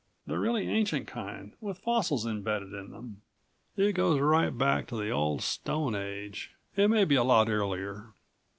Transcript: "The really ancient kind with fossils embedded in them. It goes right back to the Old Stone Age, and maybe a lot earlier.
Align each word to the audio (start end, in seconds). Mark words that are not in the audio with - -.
"The 0.25 0.39
really 0.39 0.67
ancient 0.67 1.05
kind 1.05 1.53
with 1.61 1.77
fossils 1.77 2.25
embedded 2.25 2.73
in 2.73 2.89
them. 2.89 3.21
It 3.77 3.91
goes 3.93 4.19
right 4.19 4.49
back 4.49 4.87
to 4.87 4.95
the 4.95 5.11
Old 5.11 5.43
Stone 5.43 5.93
Age, 5.93 6.55
and 6.75 6.91
maybe 6.91 7.13
a 7.13 7.23
lot 7.23 7.49
earlier. 7.51 8.07